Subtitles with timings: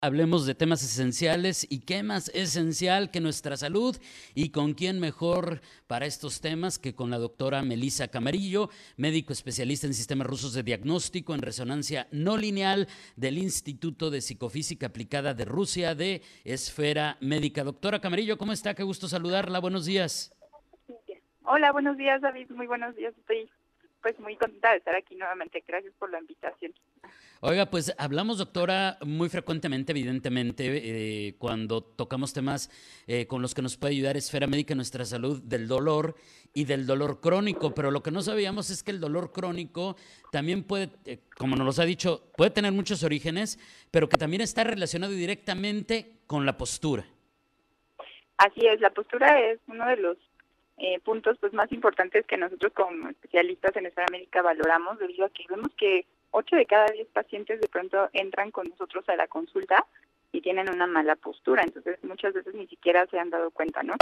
[0.00, 3.96] Hablemos de temas esenciales y qué más esencial que nuestra salud
[4.32, 9.88] y con quién mejor para estos temas que con la doctora Melisa Camarillo, médico especialista
[9.88, 12.86] en sistemas rusos de diagnóstico en resonancia no lineal
[13.16, 17.64] del Instituto de Psicofísica Aplicada de Rusia de Esfera Médica.
[17.64, 18.74] Doctora Camarillo, ¿cómo está?
[18.74, 19.58] Qué gusto saludarla.
[19.58, 20.32] Buenos días.
[21.42, 22.48] Hola, buenos días David.
[22.50, 23.12] Muy buenos días.
[23.18, 23.50] Estoy
[24.02, 25.62] pues muy contenta de estar aquí nuevamente.
[25.66, 26.72] Gracias por la invitación.
[27.40, 32.68] Oiga, pues hablamos, doctora, muy frecuentemente, evidentemente, eh, cuando tocamos temas
[33.06, 36.16] eh, con los que nos puede ayudar Esfera Médica en nuestra salud del dolor
[36.52, 39.94] y del dolor crónico, pero lo que no sabíamos es que el dolor crónico
[40.32, 43.60] también puede, eh, como nos ha dicho, puede tener muchos orígenes,
[43.92, 47.06] pero que también está relacionado directamente con la postura.
[48.38, 50.16] Así es, la postura es uno de los
[51.04, 55.44] puntos pues más importantes que nosotros como especialistas en Esfera Médica valoramos, debido a que
[55.48, 59.86] vemos que 8 de cada 10 pacientes de pronto entran con nosotros a la consulta
[60.30, 63.94] y tienen una mala postura, entonces muchas veces ni siquiera se han dado cuenta, ¿no?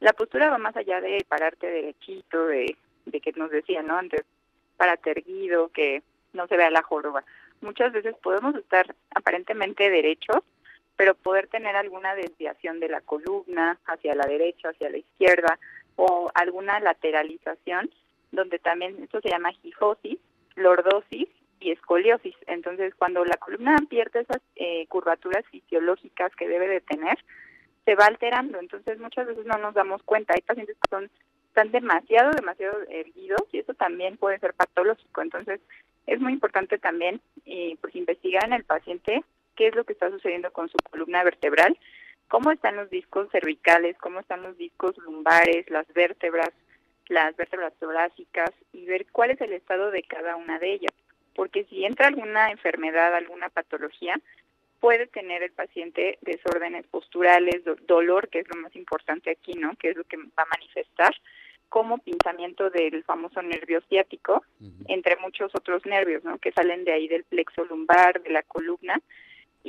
[0.00, 2.76] La postura va más allá de pararte derechito, de,
[3.06, 3.96] de que nos decían, ¿no?
[3.96, 4.24] Antes,
[4.76, 7.24] pararte erguido, que no se vea la joroba.
[7.60, 10.42] Muchas veces podemos estar aparentemente derechos,
[10.96, 15.58] pero poder tener alguna desviación de la columna hacia la derecha, hacia la izquierda,
[15.98, 17.90] o alguna lateralización,
[18.30, 20.18] donde también esto se llama gijosis,
[20.54, 22.36] lordosis y escoliosis.
[22.46, 27.18] Entonces, cuando la columna pierde esas eh, curvaturas fisiológicas que debe de tener,
[27.84, 28.60] se va alterando.
[28.60, 30.34] Entonces, muchas veces no nos damos cuenta.
[30.34, 31.10] Hay pacientes que son
[31.48, 35.22] están demasiado, demasiado erguidos y eso también puede ser patológico.
[35.22, 35.60] Entonces,
[36.06, 39.24] es muy importante también eh, pues investigar en el paciente
[39.56, 41.76] qué es lo que está sucediendo con su columna vertebral,
[42.28, 46.50] cómo están los discos cervicales, cómo están los discos lumbares, las vértebras,
[47.08, 50.92] las vértebras torácicas y ver cuál es el estado de cada una de ellas
[51.38, 54.20] porque si entra alguna enfermedad, alguna patología,
[54.80, 59.76] puede tener el paciente desórdenes posturales, dolor, que es lo más importante aquí, ¿no?
[59.76, 61.14] Que es lo que va a manifestar,
[61.68, 64.42] como pinzamiento del famoso nervio ciático,
[64.88, 66.38] entre muchos otros nervios, ¿no?
[66.38, 69.00] Que salen de ahí del plexo lumbar, de la columna,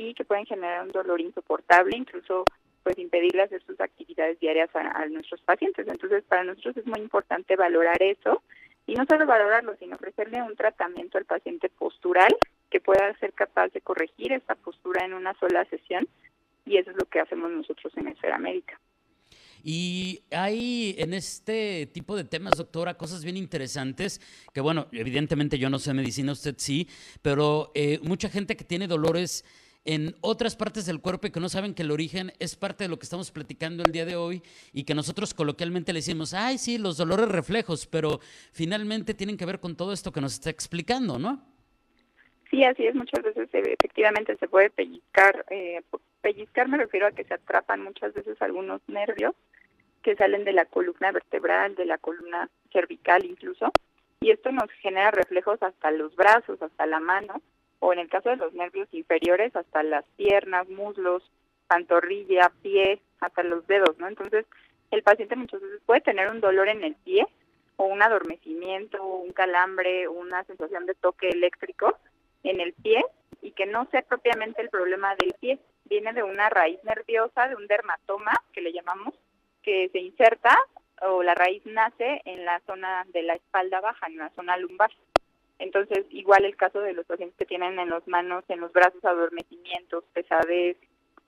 [0.00, 2.44] y que pueden generar un dolor insoportable, incluso
[2.82, 5.86] pues impedirle hacer sus actividades diarias a nuestros pacientes.
[5.86, 8.42] Entonces, para nosotros es muy importante valorar eso
[8.86, 12.34] y no solo valorarlo, sino ofrecerle un tratamiento al paciente postural
[12.70, 16.08] que pueda ser capaz de corregir esta postura en una sola sesión
[16.64, 18.80] y eso es lo que hacemos nosotros en Esfera Médica.
[19.62, 24.20] Y hay en este tipo de temas, doctora, cosas bien interesantes,
[24.54, 26.88] que bueno, evidentemente yo no sé medicina, usted sí,
[27.20, 29.44] pero eh, mucha gente que tiene dolores
[29.84, 32.88] en otras partes del cuerpo y que no saben que el origen es parte de
[32.88, 34.42] lo que estamos platicando el día de hoy
[34.72, 38.20] y que nosotros coloquialmente le decimos, ay, sí, los dolores reflejos, pero
[38.52, 41.42] finalmente tienen que ver con todo esto que nos está explicando, ¿no?
[42.50, 45.82] Sí, así es, muchas veces efectivamente se puede pellizcar, eh,
[46.20, 49.34] pellizcar me refiero a que se atrapan muchas veces algunos nervios
[50.02, 53.70] que salen de la columna vertebral, de la columna cervical incluso,
[54.20, 57.40] y esto nos genera reflejos hasta los brazos, hasta la mano,
[57.80, 61.22] o en el caso de los nervios inferiores hasta las piernas, muslos,
[61.66, 64.08] pantorrilla, pie, hasta los dedos, ¿no?
[64.08, 64.46] Entonces,
[64.90, 67.26] el paciente muchas veces puede tener un dolor en el pie
[67.76, 71.98] o un adormecimiento, un calambre, una sensación de toque eléctrico
[72.42, 73.04] en el pie
[73.42, 77.56] y que no sea propiamente el problema del pie, viene de una raíz nerviosa, de
[77.56, 79.14] un dermatoma que le llamamos,
[79.62, 80.58] que se inserta
[81.02, 84.90] o la raíz nace en la zona de la espalda baja, en la zona lumbar.
[85.60, 89.04] Entonces, igual el caso de los pacientes que tienen en las manos, en los brazos
[89.04, 90.78] adormecimientos, pesadez,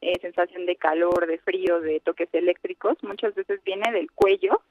[0.00, 4.62] eh, sensación de calor, de frío, de toques eléctricos, muchas veces viene del cuello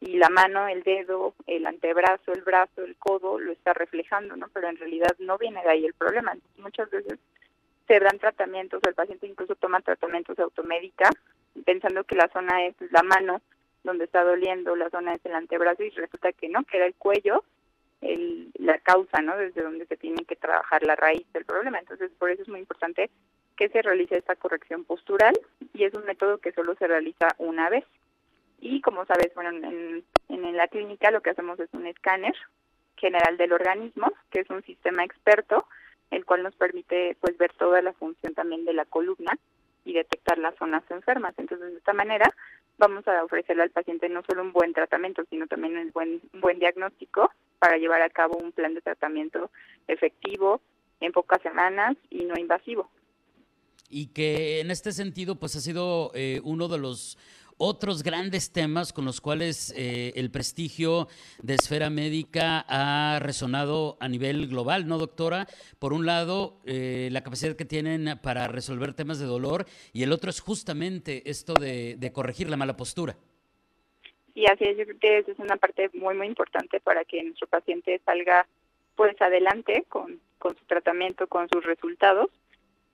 [0.00, 4.48] y la mano, el dedo, el antebrazo, el brazo, el codo lo está reflejando, ¿no?
[4.54, 6.34] Pero en realidad no viene de ahí el problema.
[6.56, 7.18] muchas veces
[7.86, 11.10] se dan tratamientos, el paciente incluso toma tratamientos de automédica
[11.66, 13.42] pensando que la zona es la mano
[13.84, 16.94] donde está doliendo, la zona es el antebrazo y resulta que no, que era el
[16.94, 17.44] cuello
[18.00, 19.36] el, la causa, ¿no?
[19.36, 21.78] Desde donde se tiene que trabajar la raíz del problema.
[21.78, 23.10] Entonces, por eso es muy importante
[23.56, 25.38] que se realice esta corrección postural
[25.74, 27.84] y es un método que solo se realiza una vez.
[28.60, 32.34] Y como sabes, bueno, en, en la clínica lo que hacemos es un escáner
[32.96, 35.66] general del organismo, que es un sistema experto,
[36.10, 39.38] el cual nos permite pues ver toda la función también de la columna
[39.84, 41.34] y detectar las zonas enfermas.
[41.38, 42.30] Entonces, de esta manera
[42.78, 46.40] vamos a ofrecerle al paciente no solo un buen tratamiento, sino también un buen, un
[46.40, 47.30] buen diagnóstico
[47.60, 49.50] para llevar a cabo un plan de tratamiento
[49.86, 50.60] efectivo
[51.00, 52.90] en pocas semanas y no invasivo.
[53.92, 57.18] y que en este sentido pues ha sido eh, uno de los
[57.62, 61.08] otros grandes temas con los cuales eh, el prestigio
[61.42, 65.46] de esfera médica ha resonado a nivel global, ¿no, doctora?
[65.78, 70.12] Por un lado, eh, la capacidad que tienen para resolver temas de dolor y el
[70.12, 73.18] otro es justamente esto de, corregir la mala postura.
[74.34, 77.48] Sí, así es, yo creo que es una parte muy, muy importante para que nuestro
[77.48, 78.46] paciente salga
[78.94, 82.30] pues adelante con, con su tratamiento, con sus resultados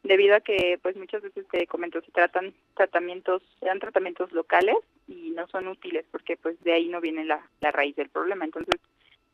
[0.07, 4.77] debido a que pues muchas veces te comento se tratan tratamientos sean tratamientos locales
[5.09, 8.45] y no son útiles porque pues de ahí no viene la, la raíz del problema.
[8.45, 8.81] Entonces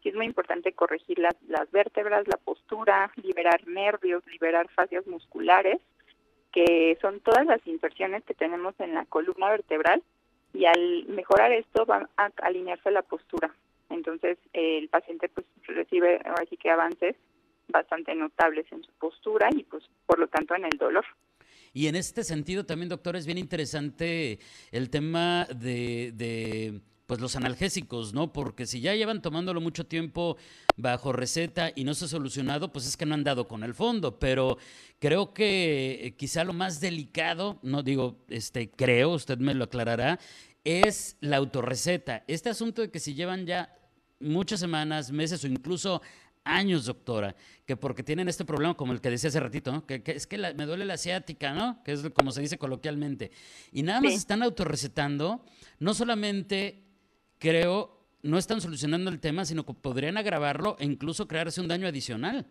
[0.02, 5.78] sí es muy importante corregir las, las vértebras la postura liberar nervios liberar fascias musculares
[6.52, 10.02] que son todas las inserciones que tenemos en la columna vertebral
[10.54, 13.54] y al mejorar esto va a alinearse la postura
[13.92, 17.14] entonces el paciente pues recibe ahora sí que avances
[17.68, 21.04] bastante notables en su postura y pues por lo tanto en el dolor.
[21.74, 24.38] Y en este sentido también, doctor, es bien interesante
[24.72, 26.80] el tema de, de
[27.12, 28.32] pues los analgésicos, ¿no?
[28.32, 30.38] Porque si ya llevan tomándolo mucho tiempo
[30.78, 33.74] bajo receta y no se ha solucionado, pues es que no han dado con el
[33.74, 34.18] fondo.
[34.18, 34.56] Pero
[34.98, 40.18] creo que eh, quizá lo más delicado, no digo, este, creo, usted me lo aclarará,
[40.64, 42.24] es la autorreceta.
[42.28, 43.76] Este asunto de que si llevan ya
[44.18, 46.00] muchas semanas, meses o incluso
[46.44, 47.36] años, doctora,
[47.66, 49.84] que porque tienen este problema como el que decía hace ratito, ¿no?
[49.84, 51.82] que, es que me duele la asiática, ¿no?
[51.84, 53.32] Que es como se dice coloquialmente.
[53.70, 55.44] Y nada más están autorrecetando,
[55.78, 56.91] no solamente
[57.42, 57.90] creo,
[58.22, 62.46] no están solucionando el tema, sino que podrían agravarlo e incluso crearse un daño adicional.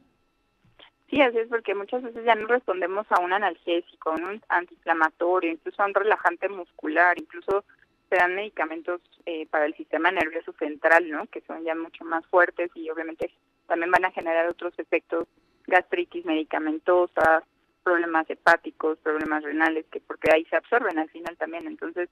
[1.10, 5.52] Sí, así es, porque muchas veces ya no respondemos a un analgésico, a un antiinflamatorio,
[5.52, 7.64] incluso a un relajante muscular, incluso
[8.10, 11.26] se dan medicamentos eh, para el sistema nervioso central, ¿no?
[11.28, 13.32] Que son ya mucho más fuertes y obviamente
[13.68, 15.28] también van a generar otros efectos,
[15.68, 17.44] gastritis medicamentosa,
[17.84, 21.68] problemas hepáticos, problemas renales, que porque ahí se absorben al final también.
[21.68, 22.10] Entonces,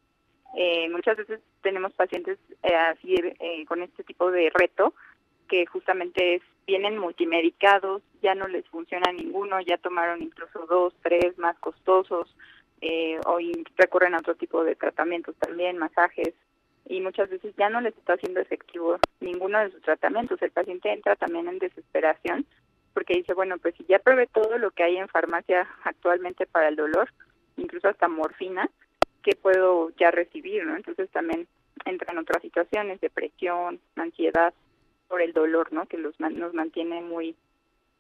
[0.56, 4.94] eh, muchas veces tenemos pacientes eh, así eh, con este tipo de reto
[5.48, 11.38] que justamente es, vienen multimedicados, ya no les funciona ninguno, ya tomaron incluso dos, tres
[11.38, 12.34] más costosos,
[12.82, 13.40] eh, o
[13.76, 16.34] recurren a otro tipo de tratamientos también, masajes,
[16.88, 20.42] y muchas veces ya no les está haciendo efectivo ninguno de sus tratamientos.
[20.42, 22.46] El paciente entra también en desesperación
[22.94, 26.70] porque dice, bueno, pues si ya probé todo lo que hay en farmacia actualmente para
[26.70, 27.10] el dolor,
[27.58, 28.70] incluso hasta morfina,
[29.24, 30.66] ¿qué puedo ya recibir?
[30.66, 30.76] ¿no?
[30.76, 31.48] Entonces también
[31.86, 34.54] entran otras situaciones, depresión, ansiedad
[35.08, 35.86] por el dolor, ¿no?
[35.88, 37.36] Que los nos mantiene muy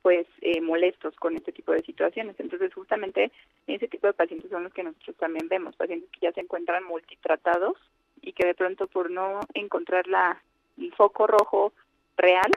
[0.01, 2.35] pues eh, molestos con este tipo de situaciones.
[2.39, 3.31] Entonces, justamente
[3.67, 6.83] ese tipo de pacientes son los que nosotros también vemos, pacientes que ya se encuentran
[6.85, 7.75] multitratados
[8.21, 10.41] y que de pronto por no encontrar la,
[10.77, 11.73] el foco rojo
[12.15, 12.49] real,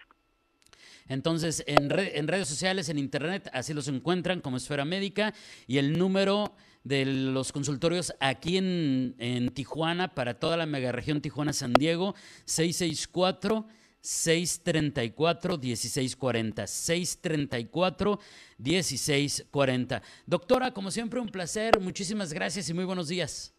[1.08, 5.34] Entonces, en, en redes sociales, en internet, así los encuentran como Esfera Médica
[5.68, 11.74] y el número de los consultorios aquí en, en Tijuana para toda la megaregión Tijuana-San
[11.74, 12.16] Diego,
[12.46, 13.68] 664
[14.02, 18.20] 634 1640 634
[18.60, 20.02] 1640.
[20.28, 23.55] Doctora, como siempre un placer, muchísimas gracias y muy buenos días.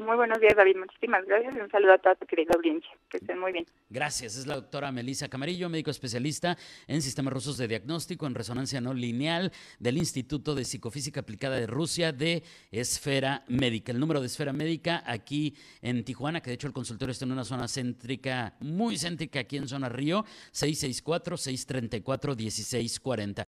[0.00, 0.78] Muy buenos días, David.
[0.78, 2.90] Muchísimas gracias y un saludo a toda tu querida audiencia.
[3.10, 3.66] Que estén muy bien.
[3.90, 4.38] Gracias.
[4.38, 8.94] Es la doctora Melisa Camarillo, médico especialista en sistemas rusos de diagnóstico en resonancia no
[8.94, 12.42] lineal del Instituto de Psicofísica Aplicada de Rusia de
[12.72, 13.92] Esfera Médica.
[13.92, 17.32] El número de Esfera Médica aquí en Tijuana, que de hecho el consultorio está en
[17.32, 23.49] una zona céntrica, muy céntrica aquí en zona Río, 664-634-1640.